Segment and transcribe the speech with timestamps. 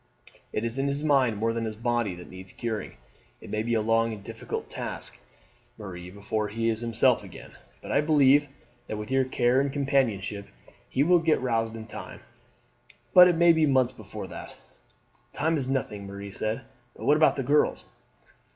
[0.51, 2.93] It is his mind more than his body that needs curing.
[3.39, 5.19] It may be a long and difficult task,
[5.77, 7.51] Marie, before he is himself again;
[7.83, 8.47] but I believe
[8.87, 10.47] that with your care and companionship
[10.89, 12.21] he will get round in time,
[13.13, 14.55] but it may be months before that."
[15.33, 16.61] "Time is nothing," Marie said.
[16.95, 17.85] "But what about the girls?"